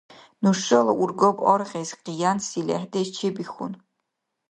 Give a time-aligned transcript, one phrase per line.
[0.43, 3.73] Нушала ургаб аргъес къиянси лехӀдеш чебихьун.